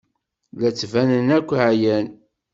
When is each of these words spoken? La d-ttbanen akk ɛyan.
La 0.59 0.69
d-ttbanen 0.69 1.27
akk 1.37 1.49
ɛyan. 1.67 2.07